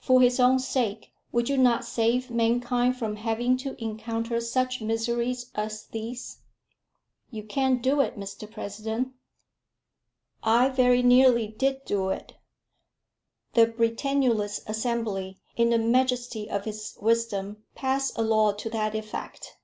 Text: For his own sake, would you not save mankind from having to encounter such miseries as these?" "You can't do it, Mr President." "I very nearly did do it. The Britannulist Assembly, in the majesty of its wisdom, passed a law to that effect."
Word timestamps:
For 0.00 0.20
his 0.20 0.38
own 0.38 0.60
sake, 0.60 1.10
would 1.32 1.48
you 1.48 1.58
not 1.58 1.84
save 1.84 2.30
mankind 2.30 2.96
from 2.96 3.16
having 3.16 3.56
to 3.56 3.74
encounter 3.82 4.40
such 4.40 4.80
miseries 4.80 5.50
as 5.56 5.86
these?" 5.86 6.38
"You 7.32 7.42
can't 7.42 7.82
do 7.82 8.00
it, 8.00 8.16
Mr 8.16 8.48
President." 8.48 9.12
"I 10.40 10.68
very 10.68 11.02
nearly 11.02 11.48
did 11.48 11.84
do 11.84 12.10
it. 12.10 12.34
The 13.54 13.66
Britannulist 13.66 14.62
Assembly, 14.68 15.40
in 15.56 15.70
the 15.70 15.78
majesty 15.78 16.48
of 16.48 16.68
its 16.68 16.96
wisdom, 16.98 17.64
passed 17.74 18.16
a 18.16 18.22
law 18.22 18.52
to 18.52 18.70
that 18.70 18.94
effect." 18.94 19.56